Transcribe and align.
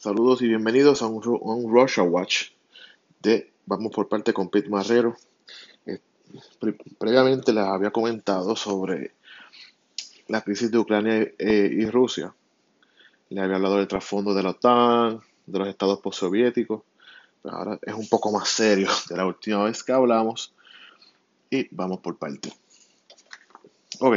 Saludos 0.00 0.40
y 0.40 0.48
bienvenidos 0.48 1.02
a 1.02 1.06
un, 1.08 1.70
Russia 1.70 2.02
Watch 2.02 2.52
de 3.20 3.52
Vamos 3.66 3.92
por 3.92 4.08
parte 4.08 4.32
con 4.32 4.48
Pete 4.48 4.70
Marrero. 4.70 5.14
Eh, 5.84 6.00
previamente 6.98 7.52
les 7.52 7.64
había 7.64 7.90
comentado 7.90 8.56
sobre 8.56 9.12
la 10.28 10.40
crisis 10.40 10.70
de 10.70 10.78
Ucrania 10.78 11.30
eh, 11.38 11.70
y 11.70 11.84
Rusia. 11.84 12.34
Le 13.28 13.42
había 13.42 13.56
hablado 13.56 13.76
del 13.76 13.88
trasfondo 13.88 14.32
de 14.32 14.42
la 14.42 14.50
OTAN, 14.52 15.20
de 15.44 15.58
los 15.58 15.68
estados 15.68 16.00
postsoviéticos. 16.00 16.80
Ahora 17.44 17.78
es 17.82 17.92
un 17.92 18.08
poco 18.08 18.32
más 18.32 18.48
serio 18.48 18.88
de 19.10 19.18
la 19.18 19.26
última 19.26 19.64
vez 19.64 19.84
que 19.84 19.92
hablamos. 19.92 20.54
Y 21.50 21.68
vamos 21.72 22.00
por 22.00 22.16
parte. 22.16 22.50
Ok. 23.98 24.16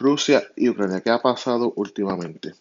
Rusia 0.00 0.42
y 0.56 0.68
Ucrania. 0.68 1.00
¿Qué 1.00 1.10
ha 1.10 1.22
pasado 1.22 1.72
últimamente? 1.76 2.54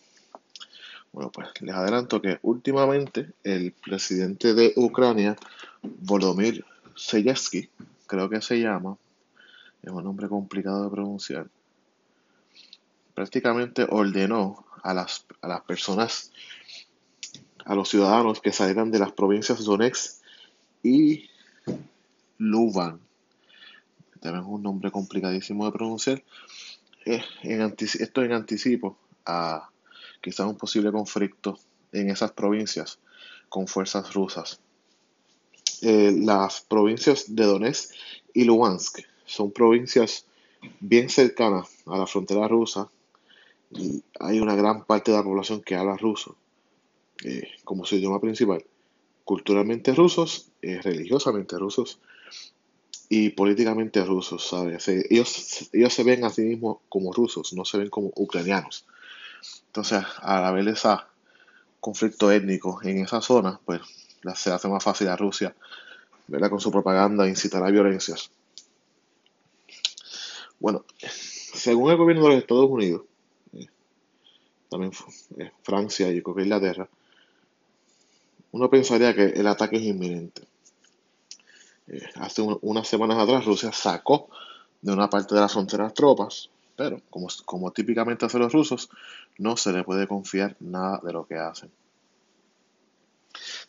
Bueno, 1.11 1.31
pues 1.31 1.49
les 1.61 1.73
adelanto 1.73 2.21
que 2.21 2.39
últimamente 2.43 3.33
el 3.43 3.71
presidente 3.71 4.53
de 4.53 4.73
Ucrania, 4.75 5.35
Volodymyr 5.81 6.63
Zelensky, 6.95 7.69
creo 8.05 8.29
que 8.29 8.41
se 8.41 8.59
llama, 8.59 8.97
es 9.81 9.91
un 9.91 10.03
nombre 10.03 10.27
complicado 10.27 10.83
de 10.83 10.91
pronunciar, 10.91 11.47
prácticamente 13.13 13.85
ordenó 13.89 14.65
a 14.83 14.93
las, 14.93 15.25
a 15.41 15.47
las 15.47 15.61
personas, 15.61 16.31
a 17.65 17.73
los 17.73 17.89
ciudadanos 17.89 18.41
que 18.41 18.51
salieran 18.51 18.91
de 18.91 18.99
las 18.99 19.11
provincias 19.11 19.63
Donetsk 19.63 20.21
y 20.83 21.29
Luvan. 22.37 22.99
También 24.19 24.43
es 24.43 24.49
un 24.49 24.63
nombre 24.63 24.91
complicadísimo 24.91 25.65
de 25.65 25.71
pronunciar. 25.71 26.23
Eh, 27.05 27.23
en 27.43 27.75
esto 27.79 28.23
en 28.23 28.33
anticipo 28.33 28.97
a 29.25 29.69
quizá 30.21 30.45
un 30.45 30.57
posible 30.57 30.91
conflicto 30.91 31.57
en 31.91 32.09
esas 32.09 32.31
provincias 32.31 32.99
con 33.49 33.67
fuerzas 33.67 34.13
rusas. 34.13 34.59
Eh, 35.81 36.11
las 36.15 36.61
provincias 36.61 37.35
de 37.35 37.45
Donetsk 37.45 37.91
y 38.33 38.43
Luhansk 38.43 38.99
son 39.25 39.51
provincias 39.51 40.25
bien 40.79 41.09
cercanas 41.09 41.69
a 41.85 41.97
la 41.97 42.07
frontera 42.07 42.47
rusa 42.47 42.89
y 43.71 44.03
hay 44.19 44.39
una 44.39 44.55
gran 44.55 44.85
parte 44.85 45.11
de 45.11 45.17
la 45.17 45.23
población 45.23 45.61
que 45.61 45.75
habla 45.75 45.97
ruso 45.97 46.35
eh, 47.23 47.47
como 47.63 47.85
su 47.85 47.95
idioma 47.95 48.19
principal. 48.19 48.63
Culturalmente 49.23 49.93
rusos, 49.93 50.49
eh, 50.61 50.81
religiosamente 50.81 51.57
rusos 51.57 51.99
y 53.09 53.29
políticamente 53.29 54.03
rusos, 54.03 54.47
¿sabes? 54.47 54.87
Ellos, 54.87 55.69
ellos 55.73 55.93
se 55.93 56.03
ven 56.03 56.23
a 56.23 56.29
sí 56.29 56.41
mismos 56.41 56.79
como 56.89 57.13
rusos, 57.13 57.53
no 57.53 57.65
se 57.65 57.77
ven 57.77 57.89
como 57.89 58.11
ucranianos. 58.15 58.85
Entonces, 59.67 60.03
al 60.21 60.45
haber 60.45 60.67
ese 60.67 60.89
conflicto 61.79 62.31
étnico 62.31 62.79
en 62.83 62.99
esa 62.99 63.21
zona, 63.21 63.59
pues 63.63 63.81
se 64.35 64.51
hace 64.51 64.67
más 64.67 64.83
fácil 64.83 65.07
a 65.07 65.15
Rusia, 65.15 65.55
¿verdad? 66.27 66.49
Con 66.49 66.59
su 66.59 66.71
propaganda 66.71 67.27
incitar 67.27 67.63
a 67.63 67.69
violencias. 67.69 68.31
Bueno, 70.59 70.85
según 70.97 71.91
el 71.91 71.97
gobierno 71.97 72.23
de 72.23 72.29
los 72.29 72.37
Estados 72.39 72.69
Unidos, 72.69 73.03
eh, 73.53 73.67
también 74.69 74.91
eh, 75.37 75.51
Francia 75.61 76.09
y 76.09 76.21
creo 76.21 76.39
Inglaterra, 76.39 76.89
uno 78.51 78.69
pensaría 78.69 79.13
que 79.13 79.25
el 79.25 79.47
ataque 79.47 79.77
es 79.77 79.83
inminente. 79.83 80.41
Eh, 81.87 82.01
hace 82.15 82.41
unas 82.41 82.87
semanas 82.87 83.17
atrás 83.19 83.45
Rusia 83.45 83.71
sacó 83.71 84.29
de 84.81 84.91
una 84.91 85.09
parte 85.09 85.35
de 85.35 85.41
la 85.41 85.49
frontera 85.49 85.89
tropas 85.91 86.49
pero, 86.77 87.01
como, 87.09 87.27
como 87.43 87.71
típicamente 87.71 88.25
hacen 88.25 88.41
los 88.41 88.53
rusos, 88.53 88.89
no 89.39 89.57
se 89.57 89.73
le 89.73 89.83
puede 89.83 90.07
confiar 90.07 90.55
nada 90.59 91.01
de 91.03 91.11
lo 91.11 91.27
que 91.27 91.35
hacen. 91.35 91.71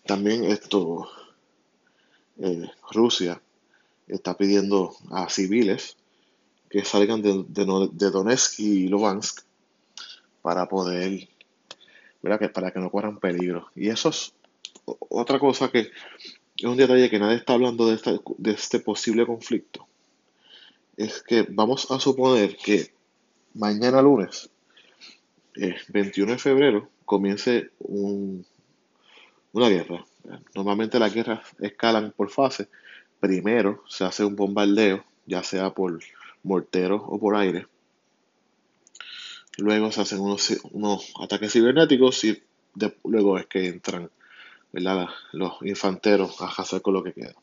También 0.07 0.45
esto, 0.45 1.11
eh, 2.39 2.71
Rusia 2.93 3.41
está 4.07 4.37
pidiendo 4.37 4.95
a 5.11 5.29
civiles 5.31 5.97
que 6.69 6.85
salgan 6.85 7.23
de, 7.23 7.45
de, 7.49 8.11
Donetsk 8.11 8.61
y 8.61 8.89
Lugansk 8.89 9.41
para 10.43 10.69
poder, 10.69 11.29
¿verdad? 12.23 12.39
Que, 12.39 12.49
para 12.51 12.71
que 12.71 12.79
no 12.79 12.91
corran 12.91 13.19
peligro. 13.19 13.71
Y 13.75 13.89
eso 13.89 14.11
es 14.11 14.35
otra 14.85 15.39
cosa 15.39 15.71
que 15.71 15.91
es 16.59 16.65
un 16.65 16.77
detalle 16.77 17.09
que 17.09 17.19
nadie 17.19 17.37
está 17.37 17.55
hablando 17.55 17.87
de, 17.87 17.99
de 18.37 18.51
este 18.51 18.81
posible 18.81 19.25
conflicto. 19.25 19.87
Es 20.99 21.23
que 21.23 21.47
vamos 21.49 21.91
a 21.91 21.99
suponer 22.01 22.57
que 22.57 22.98
mañana 23.55 24.03
lunes, 24.03 24.51
21 25.89 26.33
de 26.33 26.39
febrero, 26.39 26.89
comience 27.05 27.71
una 27.79 29.69
guerra. 29.69 30.05
Normalmente 30.55 30.99
las 30.99 31.13
guerras 31.13 31.41
escalan 31.59 32.13
por 32.17 32.31
fase. 32.31 32.69
Primero 33.21 33.83
se 33.89 34.05
hace 34.05 34.25
un 34.25 34.37
bombardeo, 34.37 35.05
ya 35.27 35.43
sea 35.43 35.71
por 35.71 35.99
morteros 36.43 37.03
o 37.05 37.19
por 37.19 37.37
aire. 37.37 37.67
Luego 39.57 39.91
se 39.91 40.03
hacen 40.03 40.21
unos, 40.21 41.13
ataques 41.21 41.53
cibernéticos 41.53 42.23
y 42.25 42.43
luego 43.05 43.39
es 43.39 43.47
que 43.47 43.67
entran 43.67 44.11
los 45.33 45.53
infanteros 45.63 46.41
a 46.41 46.47
hacer 46.47 46.81
con 46.83 46.95
lo 46.95 47.03
que 47.03 47.13
queda. 47.13 47.35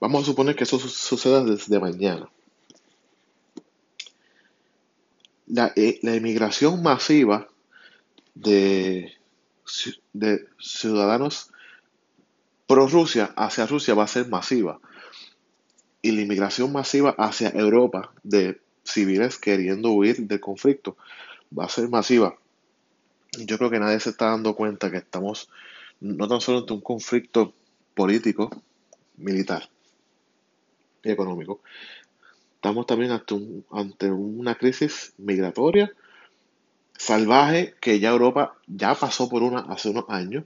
Vamos 0.00 0.22
a 0.22 0.26
suponer 0.26 0.54
que 0.54 0.64
eso 0.64 0.78
suceda 0.78 1.42
desde 1.42 1.80
mañana. 1.80 2.28
La, 5.54 5.72
eh, 5.76 6.00
la 6.02 6.14
emigración 6.14 6.82
masiva 6.82 7.48
de, 8.34 9.12
de 10.12 10.48
ciudadanos 10.58 11.52
pro 12.66 12.88
Rusia 12.88 13.32
hacia 13.36 13.66
Rusia 13.66 13.94
va 13.94 14.02
a 14.02 14.08
ser 14.08 14.28
masiva. 14.28 14.80
Y 16.02 16.10
la 16.10 16.22
inmigración 16.22 16.72
masiva 16.72 17.14
hacia 17.16 17.50
Europa 17.50 18.12
de 18.24 18.60
civiles 18.82 19.38
queriendo 19.38 19.92
huir 19.92 20.26
del 20.26 20.40
conflicto 20.40 20.96
va 21.56 21.66
a 21.66 21.68
ser 21.68 21.88
masiva. 21.88 22.36
Yo 23.38 23.56
creo 23.56 23.70
que 23.70 23.78
nadie 23.78 24.00
se 24.00 24.10
está 24.10 24.30
dando 24.30 24.56
cuenta 24.56 24.90
que 24.90 24.98
estamos 24.98 25.48
no 26.00 26.26
tan 26.26 26.40
solo 26.40 26.58
ante 26.58 26.72
un 26.72 26.80
conflicto 26.80 27.54
político, 27.94 28.50
militar 29.16 29.68
y 31.04 31.12
económico, 31.12 31.60
estamos 32.64 32.86
también 32.86 33.10
ante, 33.10 34.10
una 34.10 34.54
crisis 34.54 35.12
migratoria 35.18 35.92
salvaje 36.96 37.74
que 37.78 38.00
ya 38.00 38.08
Europa 38.08 38.56
ya 38.66 38.94
pasó 38.94 39.28
por 39.28 39.42
una 39.42 39.58
hace 39.68 39.90
unos 39.90 40.06
años 40.08 40.44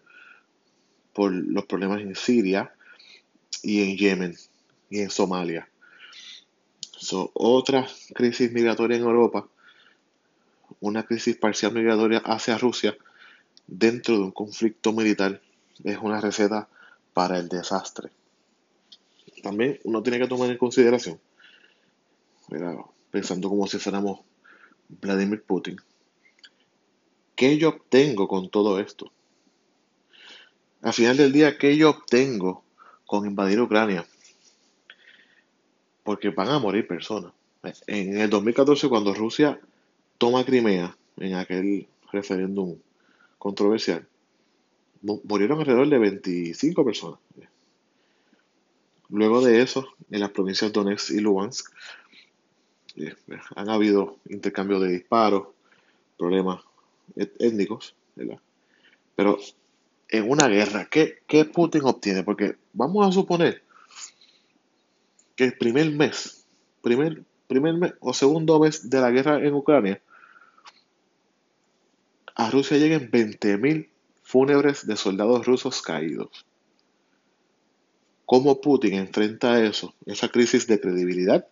por 1.13 1.31
los 1.31 1.65
problemas 1.67 2.01
en 2.01 2.17
Siria 2.17 2.75
y 3.63 3.83
en 3.83 3.97
Yemen 3.97 4.37
y 4.91 4.99
en 4.99 5.11
Somalia. 5.11 5.69
otra 7.35 7.87
crisis 8.15 8.51
migratoria 8.51 8.97
en 8.97 9.05
Europa, 9.05 9.47
una 10.81 11.05
crisis 11.05 11.37
parcial 11.37 11.73
migratoria 11.73 12.19
hacia 12.19 12.59
Rusia 12.59 12.97
dentro 13.69 14.17
de 14.17 14.23
un 14.25 14.33
conflicto 14.33 14.93
militar 14.93 15.41
es 15.85 15.99
una 15.99 16.21
receta 16.21 16.69
para 17.15 17.39
el 17.39 17.49
desastre. 17.49 18.11
También 19.41 19.79
uno 19.85 20.03
tiene 20.03 20.19
que 20.19 20.27
tomar 20.27 20.51
en 20.51 20.59
consideración 20.59 21.21
pensando 23.11 23.49
como 23.49 23.67
si 23.67 23.79
fuéramos 23.79 24.21
Vladimir 24.89 25.43
Putin. 25.43 25.77
¿Qué 27.37 27.57
yo 27.57 27.69
obtengo 27.69 28.27
con 28.27 28.51
todo 28.51 28.81
esto? 28.81 29.13
Al 30.83 30.93
final 30.93 31.17
del 31.17 31.33
día, 31.33 31.59
¿qué 31.59 31.77
yo 31.77 31.91
obtengo 31.91 32.65
con 33.07 33.27
invadir 33.27 33.61
Ucrania? 33.61 34.07
Porque 36.03 36.31
van 36.31 36.49
a 36.49 36.59
morir 36.59 36.87
personas. 36.87 37.33
En 37.87 38.19
el 38.19 38.31
2014, 38.31 38.89
cuando 38.89 39.15
Rusia 39.15 39.61
toma 40.17 40.45
Crimea, 40.45 40.97
en 41.17 41.35
aquel 41.35 41.87
referéndum 42.13 42.77
controversial, 43.39 44.07
murieron 45.03 45.61
alrededor 45.61 45.89
de 45.89 45.99
25 45.99 46.85
personas. 46.85 47.21
Luego 49.11 49.45
de 49.45 49.63
eso, 49.63 49.89
en 50.11 50.21
las 50.21 50.31
provincias 50.31 50.73
Donetsk 50.73 51.11
y 51.11 51.21
Lugansk, 51.21 51.73
eh, 53.01 53.17
han 53.55 53.69
habido 53.69 54.17
intercambio 54.29 54.81
de 54.81 54.91
disparos, 54.91 55.49
problemas 56.17 56.61
étnicos, 57.17 57.95
¿verdad? 58.17 58.39
Pero 59.17 59.39
en 60.09 60.31
una 60.31 60.49
guerra, 60.49 60.89
¿qué, 60.91 61.45
Putin 61.53 61.83
obtiene? 61.85 62.23
Porque 62.23 62.57
vamos 62.73 63.07
a 63.07 63.13
suponer 63.13 63.63
que 65.37 65.45
el 65.45 65.59
primer 65.59 65.91
mes, 65.93 66.47
primer, 66.83 67.23
primer 67.47 67.75
mes 67.75 67.95
o 68.01 68.13
segundo 68.13 68.59
mes 68.59 68.89
de 68.89 69.01
la 69.01 69.11
guerra 69.11 69.39
en 69.45 69.55
Ucrania, 69.55 70.01
a 72.35 72.51
Rusia 72.51 72.79
lleguen 72.79 73.11
20.000 73.11 73.89
fúnebres 74.23 74.87
de 74.87 74.97
soldados 74.97 75.47
rusos 75.47 75.83
caídos. 75.83 76.47
¿Cómo 78.25 78.61
Putin 78.61 78.95
enfrenta 78.95 79.65
eso, 79.65 79.95
esa 80.07 80.29
crisis 80.29 80.67
de 80.67 80.81
credibilidad 80.81 81.49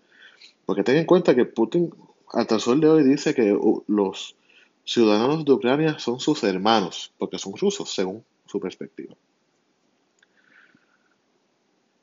porque 0.66 0.82
ten 0.82 0.96
en 0.96 1.06
cuenta 1.06 1.34
que 1.34 1.46
Putin 1.46 1.94
hasta 2.32 2.56
el 2.56 2.60
sol 2.60 2.80
de 2.80 2.88
hoy 2.88 3.04
dice 3.04 3.34
que 3.34 3.52
uh, 3.52 3.84
los 3.86 4.36
ciudadanos 4.84 5.44
de 5.44 5.52
Ucrania 5.52 5.98
son 5.98 6.20
sus 6.20 6.42
hermanos, 6.44 7.12
porque 7.18 7.38
son 7.38 7.56
rusos, 7.56 7.92
según 7.92 8.24
su 8.46 8.60
perspectiva. 8.60 9.14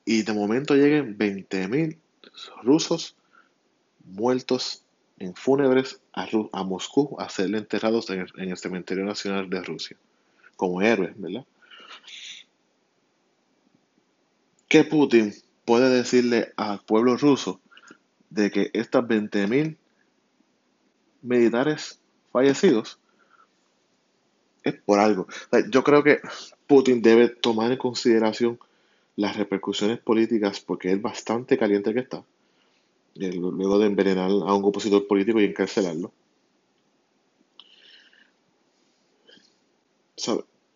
Y 0.06 0.22
de 0.22 0.32
momento 0.32 0.74
lleguen 0.74 1.16
20.000 1.16 1.98
rusos 2.62 3.16
muertos 4.04 4.82
en 5.18 5.34
fúnebres 5.34 6.00
a, 6.12 6.26
Moscú 6.64 7.16
a 7.18 7.28
ser 7.28 7.54
enterrados 7.54 8.10
en 8.10 8.26
el, 8.36 8.56
Cementerio 8.58 9.04
Nacional 9.04 9.48
de 9.48 9.62
Rusia, 9.62 9.96
como 10.56 10.82
héroes, 10.82 11.12
¿verdad? 11.16 11.46
¿Qué 14.68 14.84
Putin 14.84 15.32
puede 15.64 15.88
decirle 15.88 16.52
al 16.56 16.80
pueblo 16.80 17.16
ruso 17.16 17.60
de 18.34 18.50
que 18.50 18.70
estas 18.72 19.04
20.000 19.04 19.76
militares 21.22 22.00
fallecidos 22.32 22.98
es 24.62 24.74
por 24.74 24.98
algo? 24.98 25.26
yo 25.70 25.84
creo 25.84 26.02
que 26.02 26.20
Putin 26.66 27.02
debe 27.02 27.28
tomar 27.28 27.70
en 27.70 27.78
consideración 27.78 28.58
las 29.16 29.36
repercusiones 29.36 29.98
políticas 29.98 30.60
porque 30.60 30.92
es 30.92 31.00
bastante 31.00 31.56
caliente 31.56 31.94
que 31.94 32.00
está 32.00 32.24
luego 33.14 33.78
de 33.78 33.86
envenenar 33.86 34.30
a 34.30 34.54
un 34.54 34.64
opositor 34.64 35.06
político 35.06 35.40
y 35.40 35.44
encarcelarlo. 35.44 36.12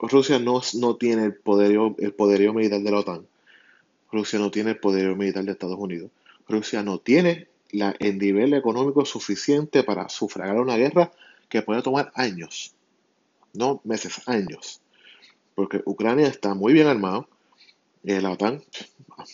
Rusia 0.01 0.39
no, 0.39 0.61
no, 0.75 0.97
tiene 0.97 1.25
el 1.25 1.35
poderío, 1.35 1.97
el 1.99 2.13
poderío 2.13 2.53
militar 2.53 2.81
de 2.81 2.91
la 2.91 3.01
OTAN. 3.01 3.27
Rusia 4.13 4.39
no 4.39 4.51
tiene 4.51 4.71
el 4.71 4.79
poderío 4.79 5.17
militar 5.17 5.45
de 5.45 5.53
Estados 5.53 5.79
Unidos. 5.79 6.11
Rusia 6.49 6.83
no 6.83 6.99
tiene 6.99 7.49
la, 7.71 7.95
el 7.99 8.19
nivel 8.19 8.55
económico 8.55 9.05
suficiente 9.05 9.83
para 9.83 10.09
sufragar 10.09 10.57
una 10.61 10.77
guerra 10.77 11.13
que 11.49 11.63
puede 11.63 11.83
tomar 11.83 12.13
años. 12.15 12.75
No 13.53 13.81
meses, 13.85 14.23
años. 14.27 14.81
Porque 15.55 15.83
Ucrania 15.85 16.29
está 16.29 16.55
muy 16.55 16.73
bien 16.73 16.87
armado. 16.87 17.29
Eh, 18.05 18.21
la 18.21 18.31
OTAN, 18.31 18.63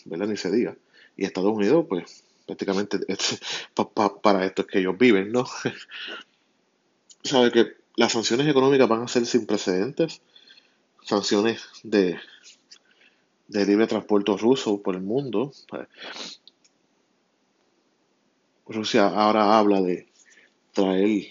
¿verdad? 0.05 0.27
Ni 0.27 0.37
se 0.37 0.51
diga. 0.51 0.75
Y 1.15 1.25
Estados 1.25 1.53
Unidos, 1.53 1.85
pues, 1.87 2.23
prácticamente 2.45 2.99
para 4.21 4.45
esto 4.45 4.63
es 4.63 4.67
que 4.67 4.79
ellos 4.79 4.97
viven, 4.97 5.31
¿no? 5.31 5.45
Sabe 7.23 7.51
que 7.51 7.73
las 7.95 8.11
sanciones 8.11 8.47
económicas 8.47 8.87
van 8.87 9.03
a 9.03 9.07
ser 9.07 9.25
sin 9.25 9.45
precedentes, 9.45 10.21
sanciones 11.03 11.61
de, 11.83 12.17
de 13.47 13.65
libre 13.65 13.87
transporte 13.87 14.35
ruso 14.37 14.81
por 14.81 14.95
el 14.95 15.01
mundo. 15.01 15.51
Rusia 18.67 19.07
ahora 19.07 19.57
habla 19.57 19.81
de 19.81 20.07
traer 20.73 21.27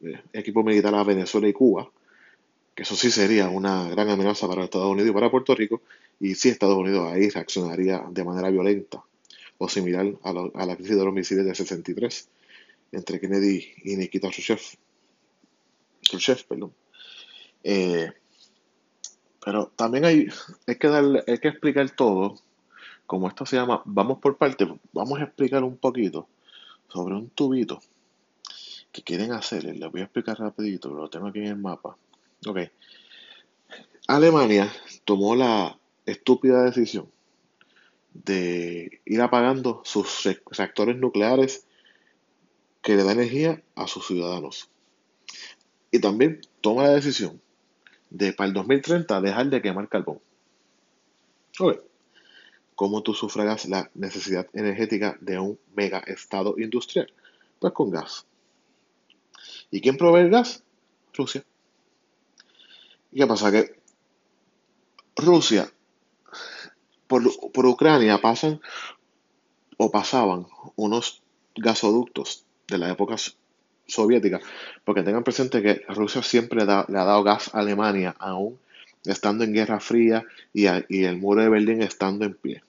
eh, 0.00 0.22
equipo 0.32 0.62
militar 0.62 0.94
a 0.94 1.02
Venezuela 1.02 1.48
y 1.48 1.52
Cuba, 1.52 1.90
que 2.74 2.84
eso 2.84 2.94
sí 2.94 3.10
sería 3.10 3.48
una 3.48 3.88
gran 3.88 4.08
amenaza 4.10 4.46
para 4.46 4.64
Estados 4.64 4.88
Unidos 4.88 5.10
y 5.10 5.12
para 5.12 5.30
Puerto 5.30 5.54
Rico, 5.54 5.82
y 6.20 6.34
si 6.34 6.48
Estados 6.50 6.76
Unidos 6.76 7.12
ahí 7.12 7.28
reaccionaría 7.30 8.04
de 8.10 8.24
manera 8.24 8.50
violenta 8.50 9.02
o 9.58 9.68
similar 9.68 10.06
a, 10.22 10.66
la 10.66 10.76
crisis 10.76 10.96
de 10.96 11.04
los 11.04 11.12
misiles 11.12 11.44
de 11.44 11.54
63 11.54 12.28
entre 12.92 13.18
Kennedy 13.18 13.72
y 13.84 13.96
Nikita 13.96 14.28
Khrushchev. 14.28 14.60
Khrushchev, 16.08 16.44
perdón. 16.46 16.72
Eh, 17.64 18.12
pero 19.44 19.72
también 19.74 20.04
hay, 20.04 20.28
hay, 20.66 20.76
que 20.76 20.88
darle, 20.88 21.24
hay 21.26 21.38
que 21.38 21.48
explicar 21.48 21.90
todo, 21.90 22.36
como 23.06 23.28
esto 23.28 23.46
se 23.46 23.56
llama, 23.56 23.82
vamos 23.84 24.18
por 24.18 24.36
partes, 24.36 24.68
vamos 24.92 25.18
a 25.18 25.24
explicar 25.24 25.64
un 25.64 25.76
poquito 25.76 26.28
sobre 26.88 27.14
un 27.14 27.30
tubito 27.30 27.80
que 28.92 29.02
quieren 29.02 29.32
hacer. 29.32 29.64
Les 29.64 29.90
voy 29.90 30.00
a 30.00 30.04
explicar 30.04 30.38
rapidito, 30.38 30.88
lo 30.88 31.08
tengo 31.08 31.28
aquí 31.28 31.40
en 31.40 31.46
el 31.46 31.56
mapa. 31.56 31.96
Ok. 32.46 32.58
Alemania 34.08 34.72
tomó 35.04 35.34
la 35.34 35.78
estúpida 36.06 36.62
decisión 36.62 37.10
de 38.12 39.00
ir 39.04 39.20
apagando 39.20 39.82
sus 39.84 40.28
reactores 40.50 40.96
nucleares 40.96 41.66
que 42.82 42.96
le 42.96 43.04
da 43.04 43.12
energía 43.12 43.62
a 43.74 43.86
sus 43.86 44.06
ciudadanos. 44.06 44.70
Y 45.90 46.00
también 46.00 46.40
toma 46.60 46.84
la 46.84 46.94
decisión 46.94 47.40
de 48.10 48.32
para 48.32 48.48
el 48.48 48.54
2030 48.54 49.20
dejar 49.20 49.50
de 49.50 49.60
quemar 49.60 49.88
carbón. 49.88 50.20
Oye, 51.58 51.80
¿cómo 52.76 53.02
tú 53.02 53.14
sufragas 53.14 53.66
la 53.66 53.90
necesidad 53.94 54.46
energética 54.52 55.18
de 55.20 55.40
un 55.40 55.58
mega 55.74 55.98
estado 56.06 56.54
industrial? 56.58 57.12
Pues 57.58 57.72
con 57.72 57.90
gas. 57.90 58.26
¿Y 59.70 59.80
quién 59.80 59.96
provee 59.96 60.20
el 60.20 60.30
gas? 60.30 60.62
Rusia. 61.14 61.44
¿Y 63.10 63.18
qué 63.18 63.26
pasa? 63.26 63.50
Que 63.50 63.80
Rusia 65.16 65.72
por, 67.06 67.66
Ucrania 67.66 68.20
pasan 68.20 68.60
o 69.76 69.90
pasaban 69.90 70.46
unos 70.76 71.22
gasoductos 71.54 72.44
de 72.68 72.78
la 72.78 72.90
época 72.90 73.16
soviética, 73.86 74.40
porque 74.84 75.02
tengan 75.02 75.24
presente 75.24 75.62
que 75.62 75.82
Rusia 75.88 76.22
siempre 76.22 76.64
le 76.64 76.72
ha 76.72 77.04
dado 77.04 77.22
gas 77.22 77.54
a 77.54 77.60
Alemania, 77.60 78.14
aún 78.18 78.58
estando 79.06 79.44
en 79.44 79.52
Guerra 79.52 79.80
Fría 79.80 80.24
y, 80.52 80.66
el 80.66 81.16
muro 81.18 81.42
de 81.42 81.48
Berlín 81.48 81.82
estando 81.82 82.24
en 82.24 82.34
pie. 82.34 82.62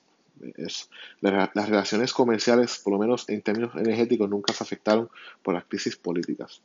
las 1.20 1.68
relaciones 1.68 2.12
comerciales, 2.12 2.78
por 2.78 2.92
lo 2.92 2.98
menos 2.98 3.28
en 3.28 3.42
términos 3.42 3.74
energéticos, 3.74 4.28
nunca 4.28 4.52
se 4.52 4.62
afectaron 4.62 5.08
por 5.42 5.54
las 5.54 5.64
crisis 5.64 5.96
políticas. 5.96 6.62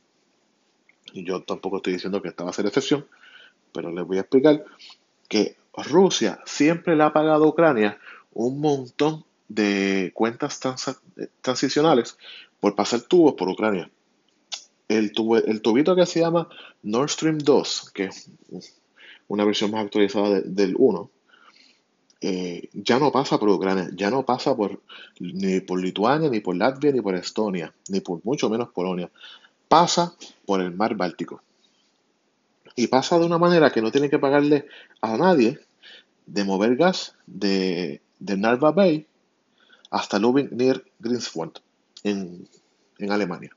Y 1.12 1.24
yo 1.24 1.42
tampoco 1.42 1.76
estoy 1.76 1.94
diciendo 1.94 2.20
que 2.22 2.28
esta 2.28 2.44
va 2.44 2.50
a 2.50 2.54
ser 2.54 2.66
excepción, 2.66 3.06
pero 3.72 3.90
les 3.90 4.04
voy 4.06 4.18
a 4.18 4.20
explicar 4.20 4.64
que 5.28 5.56
Rusia 5.76 6.40
siempre 6.44 6.96
le 6.96 7.02
ha 7.02 7.12
pagado 7.12 7.44
a 7.44 7.48
Ucrania 7.48 7.98
un 8.32 8.60
montón 8.60 9.24
de 9.48 10.10
cuentas 10.14 10.60
transicionales 11.40 12.16
por 12.60 12.74
pasar 12.74 13.02
tubos 13.02 13.34
por 13.34 13.48
Ucrania. 13.48 13.90
El, 14.88 15.12
el 15.46 15.62
tubito 15.62 15.96
que 15.96 16.06
se 16.06 16.20
llama 16.20 16.48
Nord 16.82 17.10
Stream 17.10 17.38
2, 17.38 17.90
que 17.94 18.10
una 19.28 19.44
versión 19.44 19.70
más 19.70 19.84
actualizada 19.84 20.40
del 20.40 20.74
1, 20.76 21.10
eh, 22.20 22.68
ya 22.72 22.98
no 22.98 23.12
pasa 23.12 23.38
por 23.38 23.50
Ucrania, 23.50 23.90
ya 23.94 24.10
no 24.10 24.24
pasa 24.24 24.56
por, 24.56 24.80
ni 25.20 25.60
por 25.60 25.80
Lituania, 25.80 26.30
ni 26.30 26.40
por 26.40 26.56
Latvia, 26.56 26.92
ni 26.92 27.00
por 27.00 27.14
Estonia, 27.14 27.74
ni 27.88 28.00
por 28.00 28.20
mucho 28.24 28.48
menos 28.48 28.70
Polonia. 28.70 29.10
Pasa 29.68 30.14
por 30.46 30.60
el 30.60 30.72
mar 30.72 30.94
Báltico 30.94 31.42
y 32.76 32.86
pasa 32.86 33.18
de 33.18 33.26
una 33.26 33.38
manera 33.38 33.70
que 33.70 33.82
no 33.82 33.92
tiene 33.92 34.10
que 34.10 34.18
pagarle 34.18 34.66
a 35.00 35.16
nadie 35.16 35.58
de 36.26 36.44
mover 36.44 36.76
gas 36.76 37.14
de, 37.26 38.00
de 38.18 38.36
Narva 38.36 38.72
Bay 38.72 39.06
hasta 39.90 40.18
Lubin 40.18 40.48
near 40.52 40.82
Greenswald 40.98 41.60
en, 42.02 42.48
en 42.98 43.12
Alemania. 43.12 43.50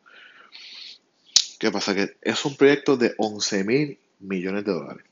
¿Qué 1.58 1.72
pasa? 1.72 1.96
Que 1.96 2.18
es 2.22 2.46
un 2.46 2.56
proyecto 2.56 2.98
de 2.98 3.16
11 3.18 3.64
mil 3.64 4.00
millones 4.20 4.66
de 4.66 4.74
dólares. 4.74 5.06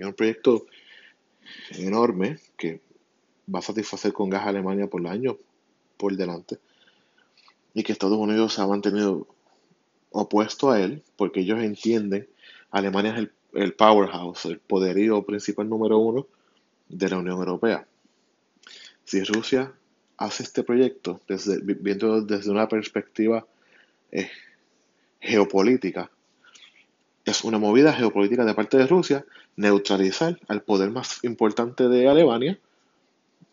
Es 0.00 0.06
un 0.06 0.14
proyecto 0.14 0.66
enorme 1.70 2.38
que 2.56 2.80
va 3.52 3.60
a 3.60 3.62
satisfacer 3.62 4.12
con 4.12 4.30
gas 4.30 4.42
a 4.42 4.48
Alemania 4.48 4.88
por 4.88 5.00
el 5.00 5.06
año 5.06 5.38
por 5.96 6.16
delante 6.16 6.58
y 7.74 7.82
que 7.82 7.92
Estados 7.92 8.18
Unidos 8.18 8.54
se 8.54 8.62
ha 8.62 8.66
mantenido 8.66 9.28
opuesto 10.10 10.70
a 10.70 10.80
él 10.80 11.02
porque 11.16 11.40
ellos 11.40 11.60
entienden 11.62 12.28
Alemania 12.70 13.12
es 13.12 13.18
el 13.18 13.32
el 13.54 13.74
powerhouse, 13.74 14.44
el 14.46 14.58
poderío 14.58 15.22
principal 15.22 15.68
número 15.68 15.98
uno 15.98 16.26
de 16.88 17.08
la 17.08 17.18
Unión 17.18 17.38
Europea. 17.38 17.86
Si 19.04 19.22
Rusia 19.24 19.72
hace 20.16 20.42
este 20.42 20.62
proyecto 20.62 21.20
desde, 21.26 21.60
viendo 21.60 22.22
desde 22.22 22.50
una 22.50 22.68
perspectiva 22.68 23.46
eh, 24.12 24.30
geopolítica, 25.20 26.10
es 27.24 27.44
una 27.44 27.58
movida 27.58 27.92
geopolítica 27.92 28.44
de 28.44 28.54
parte 28.54 28.76
de 28.78 28.86
Rusia 28.86 29.24
neutralizar 29.56 30.38
al 30.48 30.62
poder 30.62 30.90
más 30.90 31.22
importante 31.22 31.88
de 31.88 32.08
Alemania 32.08 32.58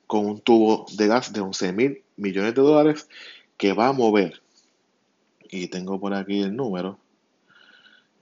con 0.07 0.25
un 0.25 0.39
tubo 0.39 0.85
de 0.93 1.07
gas 1.07 1.33
de 1.33 1.41
11 1.41 1.73
mil 1.73 2.03
millones 2.15 2.55
de 2.55 2.61
dólares 2.61 3.07
que 3.57 3.73
va 3.73 3.87
a 3.87 3.93
mover, 3.93 4.41
y 5.49 5.67
tengo 5.67 5.99
por 5.99 6.13
aquí 6.13 6.41
el 6.41 6.55
número, 6.55 6.99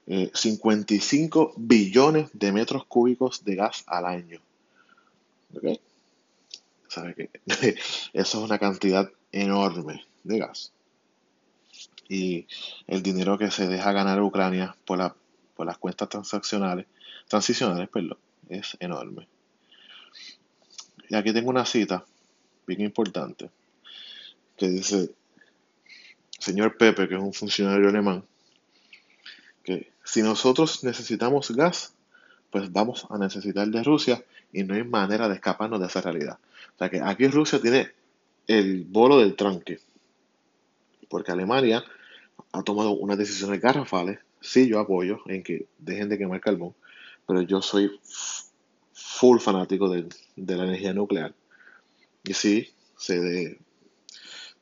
55 0.07 1.49
eh, 1.49 1.53
billones 1.57 2.29
de 2.33 2.51
metros 2.51 2.85
cúbicos 2.85 3.43
de 3.43 3.55
gas 3.55 3.83
al 3.87 4.05
año. 4.05 4.39
¿Ok? 5.55 5.79
¿Sabe 6.87 7.15
que 7.15 7.29
Eso 8.13 8.37
es 8.37 8.43
una 8.43 8.59
cantidad 8.59 9.11
enorme 9.31 10.05
de 10.23 10.39
gas. 10.39 10.71
Y 12.07 12.45
el 12.87 13.01
dinero 13.01 13.37
que 13.37 13.49
se 13.49 13.67
deja 13.67 13.91
ganar 13.91 14.21
Ucrania 14.21 14.75
por, 14.85 14.99
la, 14.99 15.15
por 15.55 15.65
las 15.65 15.77
cuentas 15.77 16.09
transaccionales, 16.09 16.85
transicionales, 17.27 17.89
perdón, 17.89 18.17
es 18.50 18.77
enorme. 18.79 19.27
Y 21.09 21.15
aquí 21.15 21.33
tengo 21.33 21.50
una 21.50 21.65
cita 21.65 22.05
bien 22.65 22.81
importante 22.81 23.50
que 24.57 24.69
dice, 24.69 25.12
señor 26.39 26.77
Pepe, 26.77 27.07
que 27.07 27.15
es 27.15 27.21
un 27.21 27.33
funcionario 27.33 27.89
alemán, 27.89 28.24
que 29.63 29.91
Si 30.05 30.21
nosotros 30.21 30.83
necesitamos 30.83 31.50
gas, 31.51 31.93
pues 32.51 32.71
vamos 32.71 33.07
a 33.09 33.17
necesitar 33.17 33.67
de 33.67 33.83
Rusia 33.83 34.24
y 34.53 34.63
no 34.63 34.75
hay 34.75 34.83
manera 34.83 35.27
de 35.27 35.35
escaparnos 35.35 35.79
de 35.79 35.88
esa 35.88 36.00
realidad. 36.00 36.38
O 36.75 36.77
sea 36.77 36.89
que 36.89 37.01
aquí 37.01 37.27
Rusia 37.27 37.59
tiene 37.59 37.91
el 38.47 38.83
bolo 38.83 39.17
del 39.17 39.35
tranque, 39.35 39.79
porque 41.09 41.31
Alemania 41.31 41.83
ha 42.51 42.62
tomado 42.62 42.91
unas 42.91 43.17
decisiones 43.17 43.59
garrafales. 43.59 44.19
Sí, 44.42 44.68
yo 44.68 44.80
apoyo 44.80 45.20
en 45.27 45.44
que 45.44 45.68
dejen 45.77 46.10
de 46.10 46.18
quemar 46.18 46.42
carbón, 46.42 46.75
pero 47.27 47.42
yo 47.42 47.62
soy 47.62 47.92
full 48.94 49.39
fanático 49.39 49.89
de, 49.89 50.08
la 50.36 50.63
energía 50.63 50.94
nuclear. 50.94 51.34
Y 52.24 52.34
sí, 52.34 52.70
sé 52.98 53.20
de, 53.20 53.60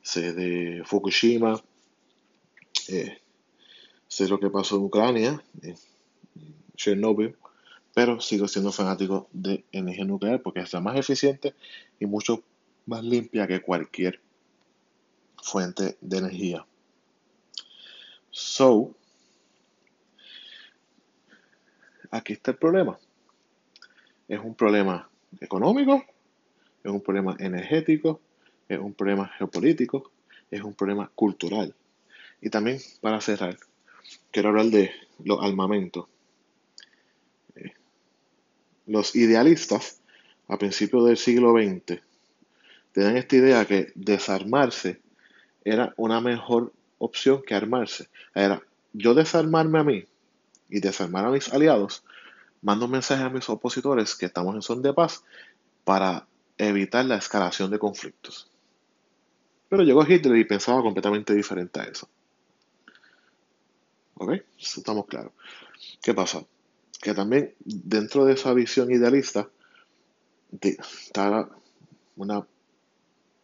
sé 0.02 0.34
de 0.34 0.84
Fukushima, 0.86 1.62
eh, 2.88 3.18
sé 4.08 4.28
lo 4.28 4.40
que 4.40 4.50
pasó 4.50 4.78
en 4.78 4.84
Ucrania, 4.84 5.44
en 5.62 5.76
Chernobyl, 6.76 7.36
pero 7.94 8.20
sigo 8.20 8.48
siendo 8.48 8.72
fanático 8.72 9.28
de 9.32 9.64
energía 9.72 10.06
nuclear 10.06 10.42
porque 10.42 10.62
es 10.62 10.74
la 10.74 10.82
más 10.82 10.98
eficiente 10.98 11.54
y 12.00 12.06
mucho 12.06 12.44
más 12.86 13.04
limpia 13.04 13.48
que 13.48 13.62
cualquier 13.62 14.20
fuente 15.42 15.98
de 16.02 16.18
energía. 16.18 16.66
So, 18.32 18.96
aquí 22.24 22.34
está 22.34 22.52
el 22.52 22.58
problema. 22.58 22.98
Es 24.30 24.40
un 24.40 24.56
problema 24.56 25.10
económico, 25.42 26.06
es 26.82 26.90
un 26.90 27.02
problema 27.02 27.36
energético, 27.38 28.22
es 28.70 28.80
un 28.80 28.94
problema 28.94 29.28
geopolítico, 29.38 30.12
es 30.50 30.62
un 30.62 30.74
problema 30.74 31.12
cultural. 31.14 31.76
Y 32.40 32.50
también, 32.50 32.80
para 33.02 33.20
cerrar, 33.20 33.58
quiero 34.32 34.50
hablar 34.50 34.68
de 34.68 34.92
los 35.26 35.44
armamentos. 35.44 36.08
Eh, 37.56 37.74
los 38.88 39.18
idealistas, 39.18 40.02
a 40.48 40.58
principios 40.58 41.06
del 41.06 41.18
siglo 41.18 41.52
XX, 41.52 42.02
tenían 42.94 43.18
esta 43.18 43.36
idea 43.36 43.66
que 43.66 43.92
desarmarse 43.96 45.02
era 45.66 45.94
una 45.98 46.22
mejor 46.22 46.72
opción 47.00 47.42
que 47.46 47.54
armarse. 47.54 48.08
Era 48.34 48.62
yo 48.94 49.14
desarmarme 49.14 49.80
a 49.80 49.84
mí 49.84 50.06
y 50.74 50.80
desarmar 50.80 51.26
a 51.26 51.30
mis 51.30 51.54
aliados, 51.54 52.04
mando 52.64 52.86
un 52.86 52.92
mensaje 52.92 53.24
a 53.24 53.30
mis 53.30 53.48
opositores 53.50 54.16
que 54.16 54.26
estamos 54.26 54.56
en 54.56 54.62
son 54.62 54.82
de 54.82 54.94
paz 54.94 55.24
para 55.84 56.26
evitar 56.58 57.06
la 57.06 57.18
escalación 57.18 57.70
de 57.70 57.78
conflictos. 57.78 58.50
Pero 59.70 59.84
llegó 59.84 60.06
Hitler 60.08 60.38
y 60.38 60.46
pensaba 60.46 60.82
completamente 60.82 61.34
diferente 61.34 61.80
a 61.80 61.84
eso. 61.84 62.08
¿Ok? 64.16 64.34
Estamos 64.60 65.06
claros. 65.06 65.34
¿Qué 66.02 66.14
pasa? 66.14 66.44
Que 67.02 67.14
también 67.14 67.54
dentro 67.60 68.26
de 68.26 68.34
esa 68.34 68.54
visión 68.54 68.92
idealista 68.92 69.50
está 70.62 71.50
una 72.16 72.46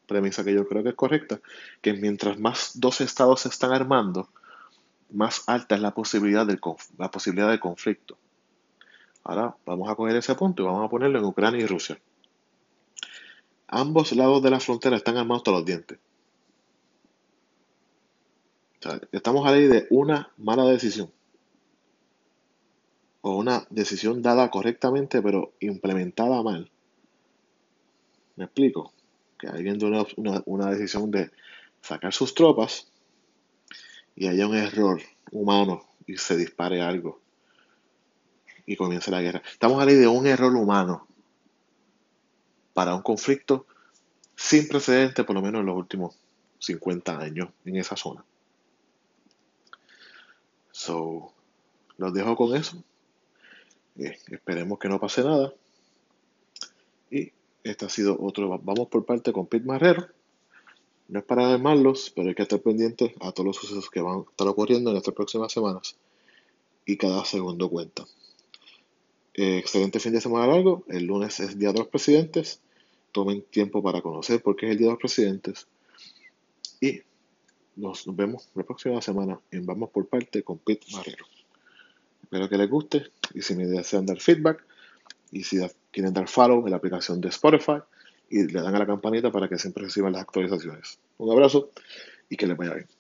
premisa 0.07 0.43
que 0.43 0.53
yo 0.53 0.67
creo 0.67 0.83
que 0.83 0.89
es 0.89 0.95
correcta, 0.95 1.39
que 1.81 1.93
mientras 1.93 2.39
más 2.39 2.71
dos 2.75 3.01
estados 3.01 3.41
se 3.41 3.49
están 3.49 3.73
armando, 3.73 4.29
más 5.11 5.43
alta 5.47 5.75
es 5.75 5.81
la 5.81 5.93
posibilidad, 5.93 6.45
del, 6.45 6.59
la 6.97 7.11
posibilidad 7.11 7.49
de 7.49 7.59
conflicto. 7.59 8.17
Ahora 9.23 9.55
vamos 9.65 9.89
a 9.89 9.95
coger 9.95 10.15
ese 10.15 10.35
punto 10.35 10.63
y 10.63 10.65
vamos 10.65 10.85
a 10.85 10.89
ponerlo 10.89 11.19
en 11.19 11.25
Ucrania 11.25 11.61
y 11.61 11.67
Rusia. 11.67 11.99
Ambos 13.67 14.11
lados 14.13 14.41
de 14.41 14.49
la 14.49 14.59
frontera 14.59 14.97
están 14.97 15.17
armados 15.17 15.43
todos 15.43 15.59
los 15.59 15.65
dientes. 15.65 15.99
estamos 19.11 19.45
ahí 19.45 19.67
de 19.67 19.87
una 19.89 20.31
mala 20.37 20.63
decisión. 20.65 21.11
O 23.21 23.35
una 23.35 23.67
decisión 23.69 24.21
dada 24.21 24.49
correctamente 24.49 25.21
pero 25.21 25.53
implementada 25.59 26.41
mal. 26.41 26.71
¿Me 28.37 28.45
explico? 28.45 28.93
que 29.39 29.47
alguien 29.47 29.79
tome 29.79 30.05
una, 30.45 30.69
decisión 30.69 31.09
de 31.09 31.31
sacar 31.81 32.13
sus 32.13 32.35
tropas 32.35 32.91
y 34.15 34.27
haya 34.27 34.45
un 34.45 34.55
error 34.55 35.01
humano 35.31 35.85
y 36.05 36.17
se 36.17 36.35
dispare 36.35 36.81
algo 36.81 37.21
y 38.69 38.75
comience 38.75 39.09
la 39.09 39.19
guerra. 39.19 39.41
Estamos 39.51 39.81
hablando 39.81 39.99
de 39.99 40.07
un 40.07 40.27
error 40.27 40.55
humano 40.55 41.07
para 42.75 42.93
un 42.93 43.01
conflicto 43.01 43.65
sin 44.35 44.67
precedente, 44.67 45.23
por 45.23 45.35
lo 45.35 45.41
menos 45.41 45.61
en 45.61 45.65
los 45.65 45.75
últimos 45.75 46.15
50 46.59 47.17
años 47.17 47.49
en 47.65 47.77
esa 47.77 47.95
zona. 47.95 48.23
So, 50.71 51.33
los 51.97 52.13
dejo 52.13 52.35
con 52.35 52.55
eso. 52.55 52.83
Eh, 53.97 54.19
esperemos 54.27 54.77
que 54.77 54.87
no 54.87 54.99
pase 54.99 55.23
nada. 55.23 55.51
Y 57.09 57.31
este 57.63 57.87
ha 57.87 57.89
sido 57.89 58.17
otro. 58.21 58.49
Vamos 58.59 58.87
por 58.87 59.03
parte 59.03 59.33
con 59.33 59.47
Pete 59.47 59.65
Marrero. 59.65 60.09
No 61.07 61.17
es 61.17 61.25
para 61.25 61.47
alarmarlos, 61.47 62.11
pero 62.15 62.29
hay 62.29 62.35
que 62.35 62.43
estar 62.43 62.61
pendientes 62.61 63.13
a 63.19 63.31
todos 63.31 63.47
los 63.47 63.55
sucesos 63.55 63.89
que 63.89 64.01
van 64.01 64.19
a 64.19 64.29
estar 64.29 64.47
ocurriendo 64.47 64.91
en 64.91 64.97
estas 64.97 65.15
próximas 65.15 65.51
semanas. 65.51 65.97
Y 66.85 66.97
cada 66.97 67.25
segundo 67.25 67.67
cuenta. 67.67 68.05
Eh, 69.41 69.57
excelente 69.57 70.01
fin 70.01 70.11
de 70.11 70.19
semana 70.19 70.47
largo. 70.47 70.83
El 70.89 71.05
lunes 71.05 71.39
es 71.39 71.57
Día 71.57 71.71
de 71.71 71.79
los 71.79 71.87
Presidentes. 71.87 72.59
Tomen 73.13 73.41
tiempo 73.43 73.81
para 73.81 74.01
conocer 74.01 74.41
por 74.41 74.57
qué 74.57 74.65
es 74.65 74.73
el 74.73 74.77
Día 74.77 74.87
de 74.87 74.91
los 74.91 74.99
Presidentes. 74.99 75.65
Y 76.81 77.03
nos 77.77 78.03
vemos 78.13 78.49
la 78.53 78.63
próxima 78.63 79.01
semana 79.01 79.39
en 79.51 79.65
Vamos 79.65 79.91
por 79.91 80.07
parte 80.07 80.43
con 80.43 80.57
Pete 80.57 80.87
Marrero. 80.91 81.25
Espero 82.21 82.49
que 82.49 82.57
les 82.57 82.69
guste 82.69 83.03
y 83.33 83.41
si 83.41 83.55
me 83.55 83.65
desean 83.65 84.05
dar 84.05 84.19
feedback 84.19 84.61
y 85.31 85.45
si 85.45 85.57
quieren 85.89 86.13
dar 86.13 86.27
follow 86.27 86.65
en 86.65 86.71
la 86.71 86.75
aplicación 86.75 87.21
de 87.21 87.29
Spotify 87.29 87.79
y 88.29 88.43
le 88.43 88.61
dan 88.61 88.75
a 88.75 88.79
la 88.79 88.85
campanita 88.85 89.31
para 89.31 89.47
que 89.47 89.57
siempre 89.57 89.85
reciban 89.85 90.11
las 90.11 90.23
actualizaciones. 90.23 90.99
Un 91.17 91.31
abrazo 91.31 91.69
y 92.29 92.35
que 92.35 92.45
les 92.45 92.57
vaya 92.57 92.73
bien. 92.73 92.98